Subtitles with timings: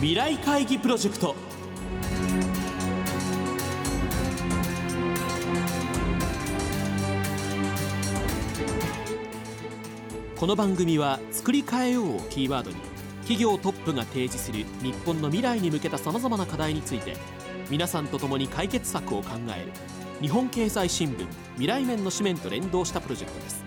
[0.00, 1.36] 未来会議プロジェクト。
[10.38, 12.76] この番組は「作り変えよう」をキーワードに
[13.24, 17.18] 企業トップが提示する日本の未来に向けたさまざまな課題について
[17.68, 19.72] 皆さんと共に解決策を考える
[20.22, 21.26] 日本経済新聞
[21.56, 23.62] 未来面の紙面と連動したプロジェクトです。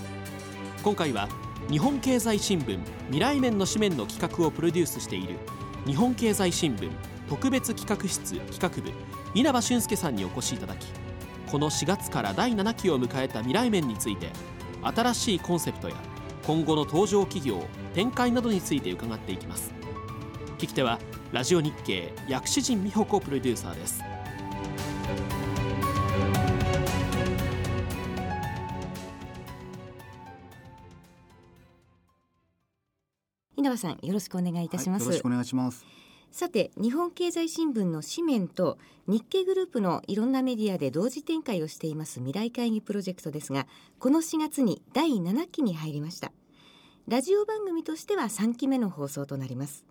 [0.83, 1.29] 今回は
[1.69, 5.37] 日本経済新聞未来面の紙面の企画をプロデュースしている
[5.85, 6.89] 日本経済新聞
[7.27, 8.91] 特別企画室企画部
[9.33, 10.87] 稲葉俊介さんにお越しいただき
[11.51, 14.29] この4月から第7期を迎えた未来面について
[14.81, 15.95] 新しいコンセプトや
[16.45, 19.73] 今後の登場企業展開などについて伺っていきます。
[20.57, 20.99] 聞き手は
[21.31, 24.01] ラジオ日経薬師陣美穂子プロデューサーです。
[33.63, 35.85] 稲葉さんよろしくお願いいたします、はい、よろしくお願いします。
[36.31, 43.67] さて日本経済新聞の紙面と日経グループのいろんなメディアで同時展開をしています未来会議プロジェクトですが
[43.99, 46.33] この4月に第7期に入りました。
[47.07, 49.85] ラジオ番組としては3期目の放送となります。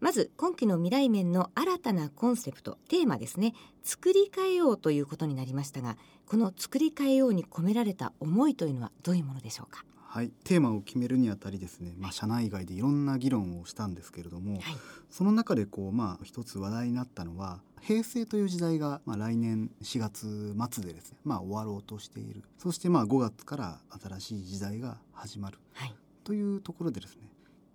[0.00, 3.52] まず今期の未来面の新たなコンセプトテーマですね。
[3.82, 9.84] 作り変えようということになりましたがこの作り変えように込められた思いというのはどういうものでしょうか？
[10.14, 14.62] はい、テーマを決めるにあたりですね、まあ、社内外でいろんな議論をしたんですけれども、はい、
[15.10, 22.44] その中でこう、まあ、一つ話題になったのは平成という時代が、まあ、来年4月末でですね、まあ、終わろうとしている。
[22.58, 27.22] そしてまあ5月から新しい時代が始まる、はい、というところでですね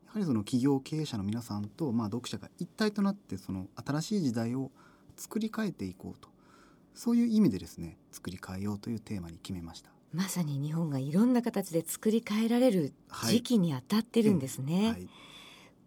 [0.05, 4.71] やはりその企業経営者の皆さんと、まあ、読者が一体となってその新しい時代を
[5.17, 6.29] 作り変えていこうと。
[6.95, 9.89] そういう意味でですね作り変えようというテーマに決めました。
[10.13, 12.93] まさに日本がいろんな形で作り変えられる
[13.27, 14.75] 時期にあたってるんですね。
[14.75, 15.07] はいはい、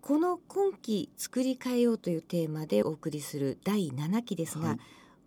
[0.00, 4.78] この今期作り変えようというテーマでお送りする第7期ですが、はい、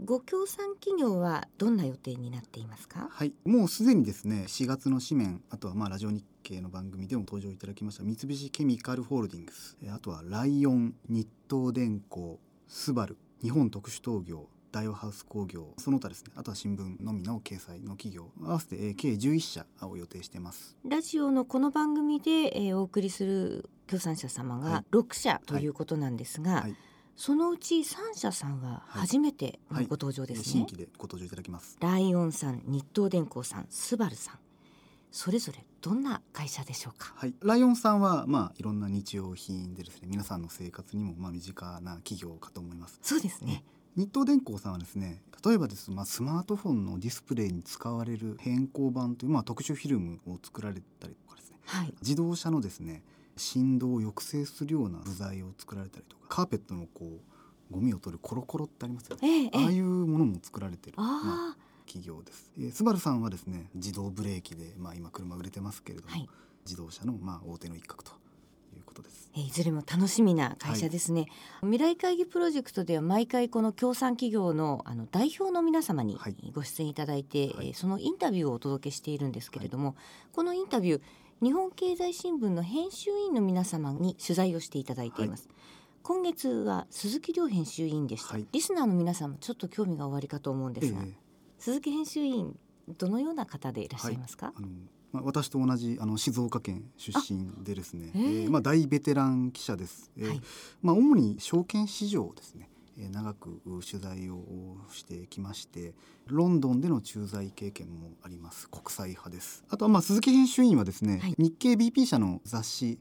[0.04, 3.08] ご協賛企業はどんな予定になっていますか？
[3.12, 20.76] はい、もうすでにですね、4月の紙面、あとはまあラジオ日経の番組でも登場いただきました三菱ケミカルホールディングス、あとはライオン、日東電工、スバル、日本特殊陶業、大和ハウス工業その他ですねあとは新聞のみの掲載の企業合わせて計11社を予定しています。
[20.86, 26.62] ラジオのこの番組で、えお送りする協賛者様が6社ということなんですが、はい。
[26.64, 26.76] はい。
[27.16, 31.78] そのうち三社さんは初めてのご登場ですね、新規でご登場いただきます。
[31.80, 34.40] ライオンさん日東電工さんスバルさん。
[35.10, 37.14] それぞれどんな会社でしょうか？
[37.16, 43.00] はい、ライオンさんはまあいろんな日用品でですね、皆さんの生活にもまあ身近な企業かと思います。
[43.02, 43.64] そうですね。
[43.96, 53.04] 日東電工さんはですね例えばです、まあ、スマートフォンのディスプレイに使われる変更板という、まあ、特殊フィルムを作られたりとかですね、はい、自動車のですね
[53.38, 62.52] 振動を抑制するような部材を作られたりとかカーペットのこうゴミを取るコロコロってありますよね、ええ、ああいうものも作られてる、まあ、企業です。
[62.58, 66.30] えー、スバルさんはですね自動ブレーキで、まあ、今車売れてますけれども、はい、
[66.66, 68.12] 自動車のまあ大手の一角と
[68.84, 69.30] ことです。
[69.36, 71.28] いずれも楽しみな会社ですね、
[71.62, 76.18] はい、未来会議プロジェクトでは毎回この協賛企業のあの代表の皆様に
[76.54, 79.96] ご出演いただいて、はい、そのインタビューをお届けしているんですけれども、はい、
[80.34, 81.02] このインタビュー
[81.42, 85.50] 日本経済新聞の編集員の皆様に取材をしていただいています。
[86.02, 91.14] 今月は鈴木亮編集員でした、リスナーの皆さんもちょっと興味がおありかと思うんですが、えー、
[91.58, 92.58] 鈴木編集員
[93.00, 94.54] どのような方でいらっしゃいますか、
[95.24, 100.42] 私と同じあの静岡県出身でですね、えー、まあ、大ベテラン記者です、えー、はい、
[100.82, 102.70] まあ、主に証券市場ですね。
[102.98, 105.94] 長く取材をしてきまして
[106.28, 108.70] ロンドンでの駐在経験もあります。
[108.70, 109.66] 国際派です。
[109.70, 113.00] あとはまあ鈴木編集員はですね、はい、日経 BP 社の雑誌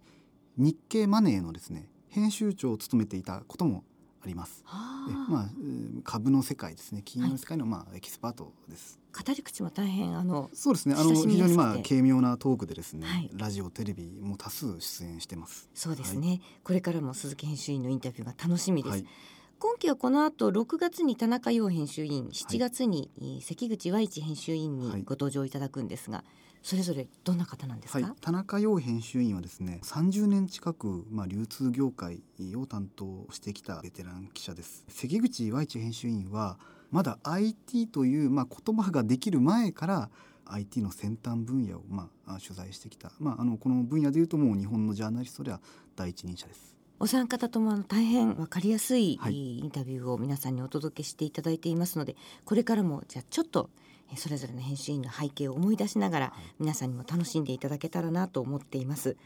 [0.56, 3.84] 日経マネーのですね編集長を務めていたことも
[4.22, 4.64] あります。
[5.10, 5.48] えまあ
[6.02, 7.02] 株の世界ですね。
[7.04, 8.98] 金融の世界のまあエキスパートです。
[9.14, 10.96] 語り口も大変あのそうですね。
[10.98, 15.68] あの非常にまあ軽妙なトークでですね、はい、ラジオテレビも多数出演してます。
[15.74, 18.92] そうですね、はい、これからも鈴木編集員のインタビューが楽しみです。
[18.92, 19.06] はい。
[19.60, 26.24] 今期はこの後6月に田中陽編集員7月に関口和一編集員にご登場いただくんですが、
[26.64, 32.22] それぞれどんな方なんですか、はい、田中陽編集員はですね30年近く、まあ、流通業界
[32.56, 34.84] を担当してきたベテラン記者です。
[34.88, 36.58] 関口和一編集員は
[36.94, 40.10] まだ IT という、まあ、言葉ができる前から
[40.46, 45.60] IT の先端分野を、まあ、取材してきた、まあ、あのこの分野でいうともう日本のジャーナリストでは
[45.96, 46.76] 第一人者です。
[47.00, 52.14] お三方とも大変分かりやすいインタビューを皆さんにお届けしていただいていますので
[52.44, 53.68] これからもじゃあちょっと
[54.14, 59.16] それぞれの編集員の背景を思い出しながら皆さんにも楽しんでいただけたらなと思っています。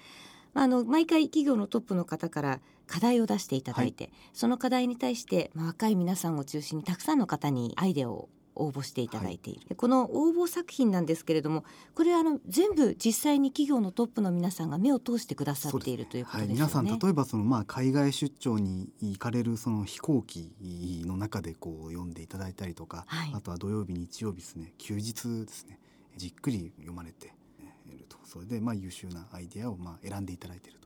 [0.54, 8.28] あの毎回企業のトップの方から課題を出していただいて、はい、その課題に対して、まあ、若い皆さんを中心にたくさんの方にアイデアを
[8.58, 11.64] 応募していただいている、はい、この応募作品なんですけれども
[11.94, 20.50] これあの全部実際に企業のトップの皆さんが目を通してくださっている、ね、ということですね、はい、皆さん例えばそのまあ海外出張に行かれるその飛行機
[21.06, 24.74] の中でこう読んでいただいたりとか、はい、あとは土曜日日曜日ですね。
[24.78, 25.78] 休日ですね。
[26.16, 27.32] じっくり読まれて
[28.08, 30.78] とそれでまあ優秀なアイデアをまあ選んでいただいている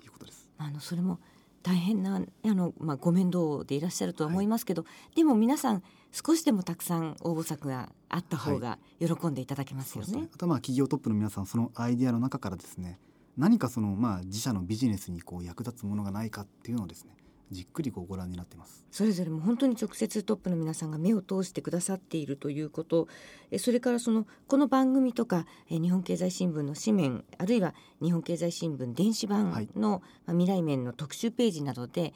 [0.00, 0.48] ということです。
[0.58, 1.18] あのそれも
[1.62, 2.20] 大変なあ
[2.54, 5.82] の、まあ、ご面倒でいらっしゃるとは思いますけど、はい、でも皆さん
[6.12, 10.12] 少しでもたくさん応募作があった方が喜んでいただけますよね。
[10.12, 12.98] はい、ねあとまあ企業トップの皆さんそのアイデアの中からですね
[13.36, 17.17] 何かそのまあ自社のビジネスにこう役立つものがないかっていうのをですね
[17.50, 18.86] じっくりこうご覧になってます。
[18.90, 23.08] それぞれも本当に直接トップの皆さんが目を通してくださっているということ。
[23.50, 32.12] えそれからそのこの番組とかえ日本経済新聞の紙面あるいは日本経済新聞電子版の、未来面の特集ページなどで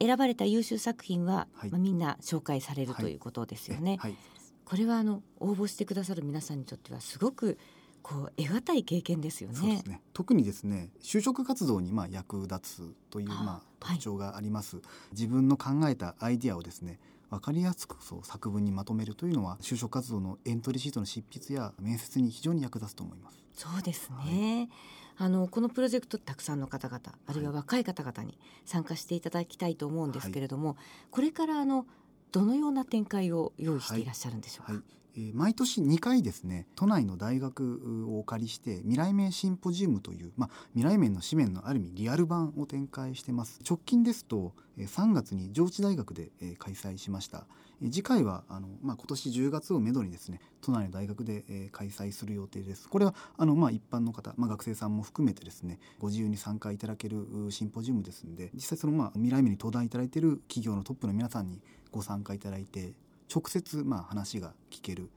[0.00, 3.96] 選ばれた優秀作品は、はい、まあ、みんな紹介されるということですよね。
[4.00, 4.16] はい、
[4.64, 7.58] これはあの応募してくださる皆さんにとってはすごく
[8.02, 9.82] こう得難い経験ですよね。
[9.86, 10.00] ね。
[10.12, 16.98] 特にですね就職活動にまあ役立つというまあ特徴があります、はい、自分の考えたアイディアをですね
[17.30, 23.38] 分かりやすくそう作文にまとめるというのは就職活動のエントリーシートの執筆や面接に非常に役立つと思います。
[23.54, 24.70] そうですね、
[25.16, 30.76] はい、あのこのプロジェクトたくさんの方々あるいは若い方々に参加していただきたいと思うんですけれども、はい、
[31.10, 31.86] これからあの
[32.32, 34.72] どのような展開を用意していらっしゃるんでしょうか？
[34.72, 34.82] はい。
[34.82, 34.97] え
[35.34, 43.60] 毎年2回ですね都内の大学をお借りして未来面シンポジウムという、まあ、未来面の紙面のある意味リアル版を展開してます。
[43.68, 47.46] 直近ですと3月に上智大学で開催しました。
[47.80, 52.88] 次回はあの、まあ、今年10月をめどにですね都内の大学で開催する予定です。
[52.88, 61.60] これはあの、まあ、一般の方、まあ、学生さんも含めてですねご自由に参加いただけるシンポジウムですので実際その、まあ、未来面に登壇いただいている企業のトップの皆さんに
[61.90, 62.92] ご参加いただいて
[63.32, 65.10] 直接まあ話が聞ける。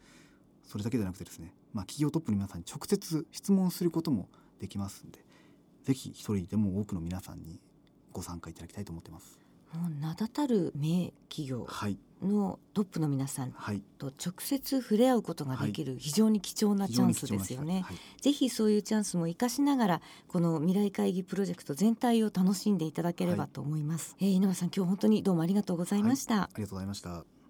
[0.71, 4.29] それだけでなくてですね、まあ、企業トップの皆さんに直接質問することも
[4.61, 5.19] できますんで
[5.83, 7.59] ぜひ一人でも多くの皆さんに
[8.13, 9.37] ご参加いただきたいと思ってます。
[9.73, 11.65] もう名だたる名企業
[12.21, 13.53] のトップの皆さん
[13.97, 27.40] と直接触れ合うことができる非常に貴重なチャンスですよね、はい、ぜひそういうチャンスも生かしながらこの未来会議プロジェクト全体を楽しんでいただければと思います、はい、えー、井上さん今日本当にどうもありがとうございました、はい、ありがとうございました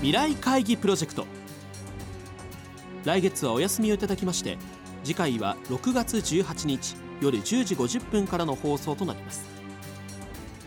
[0.00, 1.26] 未来会議プロジェクト。
[3.04, 4.56] 来月はお休みをいただきまして
[5.04, 9.44] 次回は6月18日夜10時50分からの放送となります。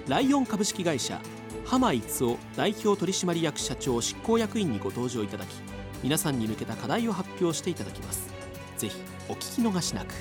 [0.08, 1.20] ライオン株式会社
[1.66, 5.56] 浜逸夫代表取締役社長執行役員にご登場いただき
[6.04, 8.32] 皆さんに向けた課題を発表していただきます。
[8.78, 8.96] ぜひ
[9.30, 10.14] お聞き逃しなく。